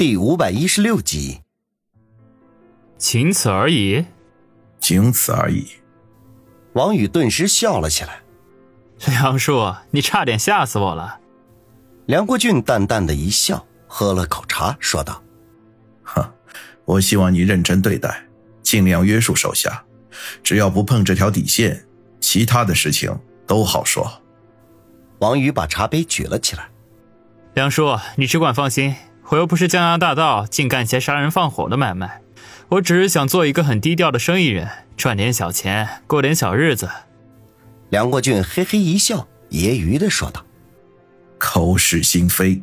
[0.00, 1.42] 第五百一十六集，
[2.96, 4.06] 仅此而已。
[4.78, 5.66] 仅此而已。
[6.72, 8.22] 王宇顿时笑了起来。
[9.08, 11.20] 梁叔，你差点吓死我了。
[12.06, 15.22] 梁国俊淡淡的一笑，喝了口茶，说道
[16.02, 16.32] ：“哼，
[16.86, 18.26] 我希望你认真对待，
[18.62, 19.84] 尽量约束手下，
[20.42, 21.86] 只要不碰这条底线，
[22.22, 23.14] 其他的事情
[23.46, 24.10] 都好说。”
[25.20, 26.70] 王宇把茶杯举了起来。
[27.52, 28.96] 梁叔，你只管放心，
[29.30, 32.20] 我又不是江洋大盗，净干些杀人放火的买卖。
[32.68, 36.88] 我只是想做一个很低调的生意人，赚点小钱，过点小日子。
[37.90, 40.44] 梁国俊嘿嘿一笑，揶揄的说道
[41.38, 42.60] ：“口是心非，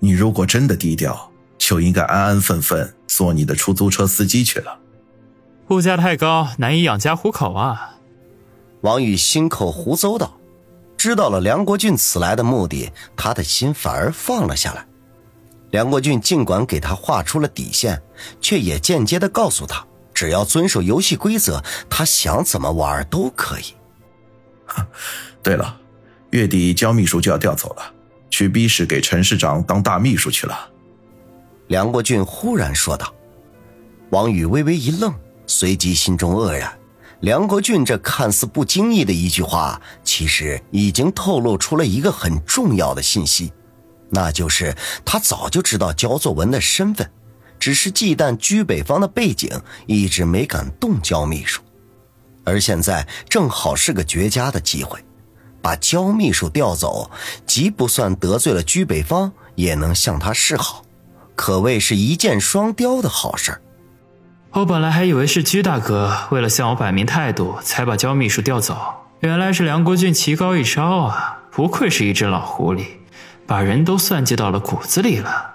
[0.00, 4.78] 你如果真的低调，就应该安安分分做你的出租车司机去了。
[5.68, 7.98] 物价太高，难以养家糊口啊。”
[8.82, 10.38] 王宇心口胡诌道。
[10.96, 14.86] 知道了梁国俊此来的目的，他的心反而放了下来。
[15.74, 18.00] 梁国俊尽管给他画出了底线，
[18.40, 23.64] 却也间接的告诉他，只要遵守游戏规则，他想怎么玩都可以。
[25.42, 25.76] 对了，
[26.30, 27.92] 月底焦秘书就要调走了，
[28.30, 30.56] 去 B 市给陈市长当大秘书去了。
[31.66, 33.12] 梁国俊忽然说道。
[34.10, 35.12] 王宇微微一愣，
[35.44, 36.72] 随即心中愕然。
[37.18, 43.52] 梁国俊这看似不经意的一句话，其实已经透露出了一个很重要的信息，
[44.14, 47.10] 那就是他早就知道焦作文的身份，
[47.58, 49.50] 只是忌惮居北方的背景，
[49.86, 51.60] 一直没敢动焦秘书。
[52.44, 55.00] 而现在正好是个绝佳的机会，
[55.60, 57.10] 把焦秘书调走，
[57.44, 60.84] 既不算得罪了居北方，也能向他示好，
[61.34, 63.60] 可谓是一箭双雕的好事儿。
[64.52, 68.76] 我本来还以为是居大哥为了向我摆明态度，才把焦秘书调走，
[69.18, 71.40] 原来是梁国俊棋高一招啊！
[71.50, 72.84] 不愧是一只老狐狸，
[73.46, 75.54] 把人都算计到了骨子里了。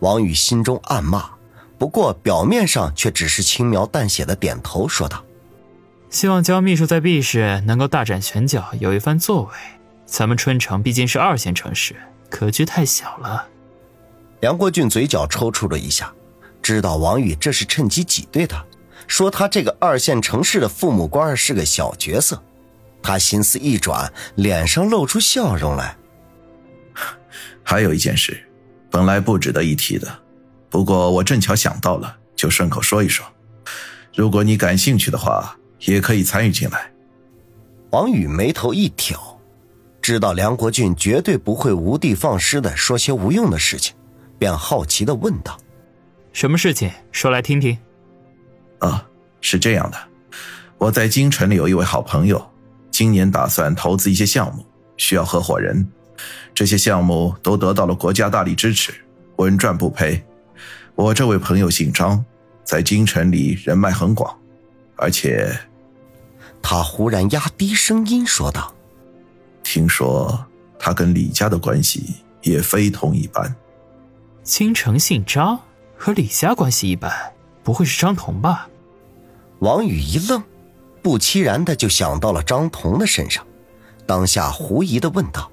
[0.00, 1.30] 王宇心中暗骂，
[1.78, 5.22] 不过表面上却只是轻描淡写的点头说道
[6.08, 9.50] ：“希望焦秘书在 B 市能够大展拳脚，有一番作为。
[10.06, 11.94] 咱们春城毕竟是二线城市，
[12.28, 13.46] 格局太小了。”
[14.40, 16.12] 梁国俊嘴角抽搐了一下。
[16.62, 18.64] 知道王宇这是趁机挤兑他，
[19.06, 22.42] 说他这个二线城市的父母官是个小角色，
[23.02, 25.96] 他心思一转，脸上露出笑容来。
[27.70, 28.36] 还有一件事，
[28.90, 30.08] 本来不值得一提的，
[30.68, 33.24] 不过我正巧想到了，就顺口说一说。
[34.12, 36.90] 如果你感兴趣的话，也可以参与进来。
[37.90, 39.40] 王宇眉头一挑，
[40.02, 43.94] 知道梁国俊绝对不会无的放矢的说些无用的事情，
[44.36, 45.56] 便好奇的问道。
[46.32, 46.90] 什么事情？
[47.12, 47.78] 说来听听。
[48.80, 49.06] 啊，
[49.40, 49.96] 是这样的，
[50.76, 52.44] 我在京城里有一位好朋友，
[52.90, 54.66] 今年打算投资一些项目，
[54.96, 55.88] 需要合伙人。
[56.54, 58.92] 这些项目都得到了国家大力支持，
[59.36, 60.22] 稳赚不赔。
[60.94, 62.24] 我这位朋友姓张，
[62.64, 64.36] 在京城里人脉很广，
[64.96, 65.50] 而且，
[66.62, 68.74] 他忽然压低声音说道
[69.62, 70.46] ：“听说
[70.78, 73.54] 他跟李家的关系也非同一般。”
[74.42, 75.60] 京城姓张。
[76.02, 77.12] 和李家关系一般，
[77.62, 78.66] 不会是张彤吧？
[79.58, 80.42] 王宇一愣，
[81.02, 83.46] 不期然的就想到了张彤的身上，
[84.06, 85.52] 当下狐疑的问道：“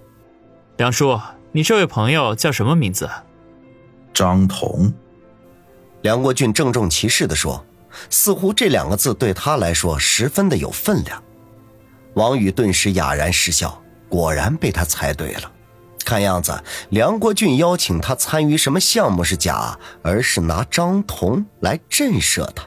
[0.78, 1.20] 梁叔，
[1.52, 3.10] 你这位朋友叫什么名字？”
[4.14, 4.94] 张彤。
[6.04, 7.66] 梁国俊郑重其事的说，
[8.12, 11.22] 似乎这两个字对他来说十分的有分量。
[12.14, 15.52] 王宇顿时哑然失笑，果然被他猜对了。
[16.06, 22.64] 看样子，梁国俊邀请他参与什么项目是假，而是拿张彤来震慑他，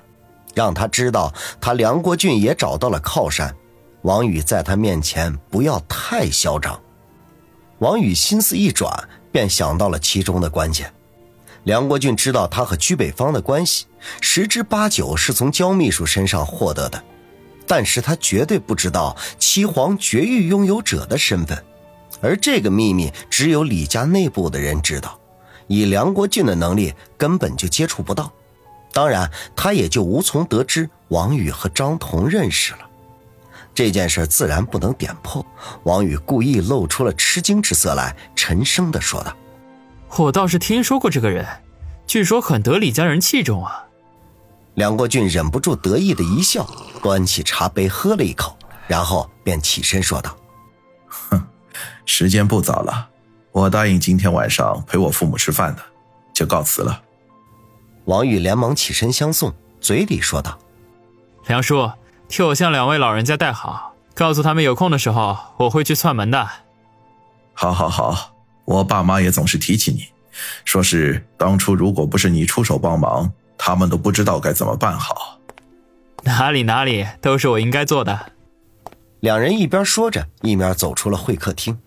[0.52, 3.54] 让他知道他梁国俊也找到了靠山。
[4.02, 6.78] 王宇在他面前不要太嚣张。
[7.80, 10.92] 王宇心思一转，便想到了其中的关键。
[11.64, 13.86] 梁国俊知道他和居北方的关系，
[14.20, 17.02] 十之八九是从焦秘书身上获得的，
[17.66, 21.64] 但是他绝对不知道七皇绝育拥有者的身份。
[22.20, 25.18] 而这个秘密只有李家内部的人知道，
[25.66, 28.30] 以梁国俊的能力根本就接触不到，
[28.92, 32.89] 当然他也就无从得知王宇和张彤认识了。
[33.80, 35.42] 这件事自然不能点破。
[35.84, 39.34] 王宇故意露出了吃惊之色来，沉声的说道
[40.18, 41.46] ：“我倒是听说过这个人，
[42.06, 43.86] 据说很得李家人器重啊。”
[44.76, 46.68] 梁国俊忍不住得意的一笑，
[47.02, 48.54] 端起茶杯喝了一口，
[48.86, 50.36] 然后便起身说道。
[51.08, 51.42] 哼
[52.04, 53.08] 时间不早了，
[53.50, 55.82] 我答应今天晚上陪我父母吃饭的，
[56.34, 57.00] 就告辞了。
[58.04, 59.50] 王宇连忙起身相送，
[59.80, 60.58] 嘴里说道
[61.48, 61.90] ：“梁叔，
[62.30, 66.48] 替我向两位老人家带好，告诉他们有空的时候我会去串门的。”
[67.52, 68.32] 好，好，好，
[68.64, 70.06] 我爸妈也总是提起你，
[70.64, 75.38] 说是当初如果不是你出手帮忙，他们都不知道该怎么办好。
[76.22, 78.32] 哪里哪里，都是我应该做的。
[79.18, 81.80] 两人一边说着，一面走出了会客厅。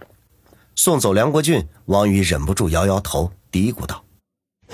[0.75, 4.03] 送走梁国俊，王宇忍不住摇摇头，嘀咕道：“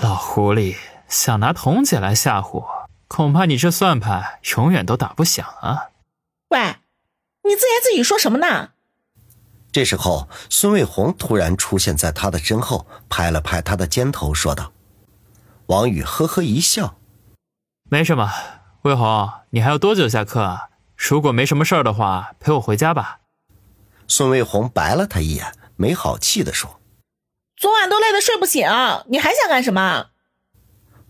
[0.02, 0.74] 老狐狸
[1.08, 2.79] 想拿童姐来吓唬我，
[3.10, 5.90] 恐怕你这算盘永远都打不响啊！”
[6.50, 6.76] 喂，
[7.42, 8.70] 你自言自语说什么呢？
[9.72, 14.72] 这时候，孙卫红突然出现在他的身后，拍了拍他的肩头，说道
[15.66, 16.98] ：“王宇，呵呵一笑，
[17.90, 18.30] 没什么。
[18.82, 20.68] 卫红，你还要多久下课啊？
[20.96, 23.18] 如果没什么事儿的话，陪我回家吧。”
[24.06, 25.52] 孙卫红白了他一眼。
[25.76, 26.78] 没好气的说
[27.56, 28.68] ：“昨晚都累得睡不醒，
[29.06, 30.08] 你还想干什么？”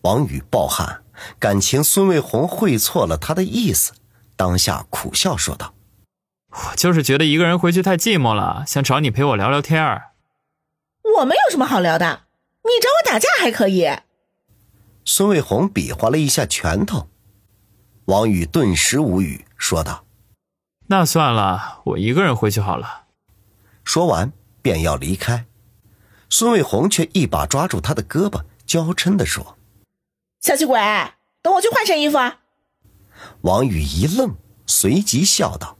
[0.02, 1.02] 王宇暴汗，
[1.38, 3.92] 感情孙卫红会错了他的意思，
[4.36, 5.74] 当下苦笑说道
[6.50, 10.12] ：“我就是觉得一个人回去太寂寞了，想找你陪我聊聊天儿。”
[11.18, 12.22] 我们有什么好聊的？
[12.62, 13.88] 你找我打架还可以。
[15.04, 17.08] 孙卫红比划了一下拳头，
[18.06, 20.04] 王宇顿时无语，说道
[20.88, 23.04] ：“那算了，我一个人回去好了。”
[23.84, 24.32] 说完。
[24.62, 25.46] 便要离开，
[26.28, 29.56] 孙卫红却一把抓住他的胳膊，娇嗔的说
[30.40, 30.80] ：“小气鬼，
[31.42, 32.38] 等我去换身衣服啊。”
[33.42, 35.76] 王宇一愣，随即笑道：“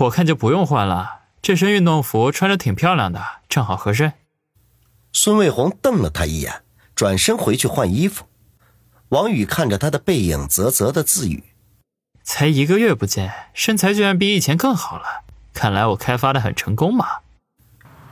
[0.00, 4.12] 我看就不用换了，这身运动服穿着挺漂亮的，正好合身。”
[5.12, 6.62] 孙卫红瞪了他一眼，
[6.94, 8.26] 转身回去换衣服。
[9.08, 11.42] 王宇看着他的背影，啧啧的自语
[12.22, 17.06] ：“才一个月不见，身材居然比以前更好了，看来我开发的很成功嘛。”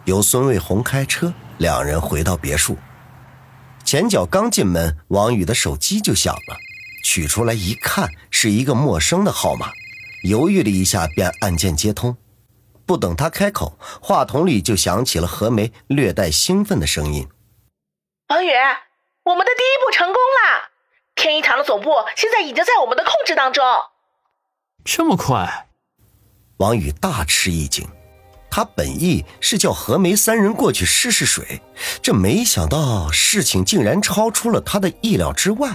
[0.07, 2.79] 由孙卫红开车，两人回到别墅。
[3.91, 6.59] 前脚刚进门，王宇的手机就响了，
[7.03, 9.73] 取出来一看，是一个陌生的号码，
[10.25, 12.15] 犹豫了一下，便按键接通。
[12.85, 17.27] 不等他开口，话筒里就响起了何梅略带兴奋的声音
[18.29, 18.51] ：“王宇，
[19.23, 20.69] 我们的第一步成功了！
[21.15, 23.65] 天一堂的总部现在已经在我们的控制当中。”
[24.85, 25.69] 这么快？
[26.59, 27.89] 王宇大吃一惊。
[28.59, 31.63] 他本意是叫何梅三人过去试试水，
[32.03, 35.69] 这没想到事情竟然超出了他的意料之外。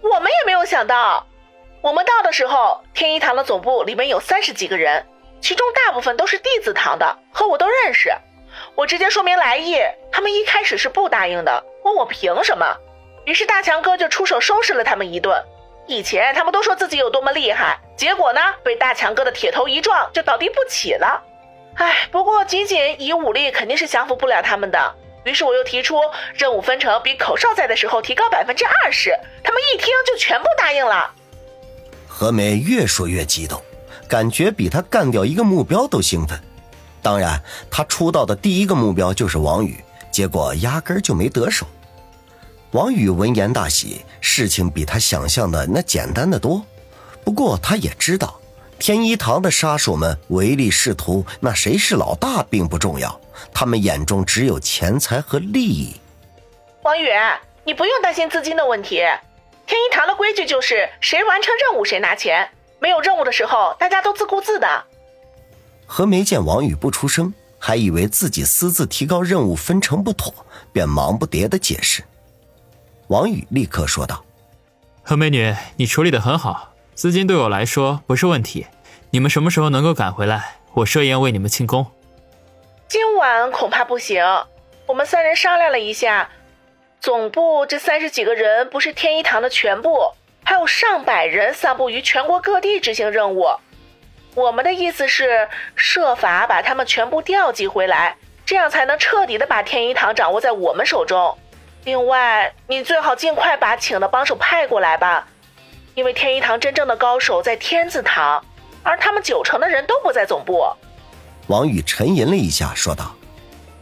[0.00, 1.26] 我们也没有想到，
[1.80, 5.04] 我们到的时候，天一堂的总部里面有三十几个人，
[5.40, 8.12] 其中大部分都是弟子堂的，和我都认识。
[8.76, 9.74] 我直接说明来意，
[10.12, 12.64] 他们一开始是不答应的，问我凭什么。
[13.24, 15.36] 于是大强哥就出手收拾了他们一顿。
[15.88, 21.20] 以前他们都说自己有多么厉害，结果呢，被大强哥的铁头一撞，就倒地不起了。
[21.74, 24.94] 唉，不过仅仅以武力肯定是降服不了他们的。
[25.24, 25.96] 于是我又提出
[26.34, 29.10] 任务分成比口哨在的时候提高百分之二十，
[29.42, 31.10] 他们一听就全部答应了。
[32.08, 33.62] 何梅越说越激动，
[34.08, 36.38] 感觉比他干掉一个目标都兴奋。
[37.00, 37.40] 当然，
[37.70, 41.66] 他出道的第一个目标就是王宇，结果压根就没得手。
[42.72, 46.64] 王宇闻言大喜，事情比他想象的那简单的多。
[47.24, 48.40] 不过他也知道。
[48.82, 53.20] 天一堂的杀手们唯利是图，那谁是老大并不重要，
[53.54, 55.94] 他们眼中只有钱财和利益。
[56.82, 57.06] 王宇，
[57.62, 58.96] 你不用担心资金的问题。
[59.66, 62.50] 天一堂的规矩就是谁完成任务谁拿钱，
[62.80, 64.84] 没有任务的时候大家都自顾自的。
[65.86, 70.34] 何梅见王宇不出声，还以为自己私自提高任务分成不妥，
[70.72, 72.02] 便忙不迭的解释。
[73.06, 74.24] 王宇立刻说道
[75.04, 76.70] ：“何美女，你处理的很好。”
[77.02, 78.68] 资金对我来说不是问题，
[79.10, 80.58] 你们什么时候能够赶回来？
[80.72, 81.84] 我设宴为你们庆功。
[82.86, 84.24] 今晚恐怕不行。
[84.86, 86.30] 我们三人商量了一下，
[87.00, 90.12] 总部这三十几个人不是天一堂的全部，
[90.44, 93.48] 还有上百人散布于全国各地执行任务。
[94.36, 98.14] 我们的意思是设法把他们全部调集回来，
[98.46, 101.36] 这样才能彻底的把天一堂掌握在我们手中。
[101.82, 105.26] 另外，你最好尽快把请的帮手派过来吧。
[105.94, 108.42] 因为天一堂真正的高手在天字堂，
[108.82, 110.64] 而他们九成的人都不在总部。
[111.48, 113.14] 王宇沉吟了一下，说道：“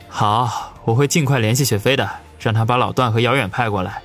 [0.09, 2.09] 好，我会尽快联系雪飞的，
[2.41, 4.03] 让他把老段和姚远派过来。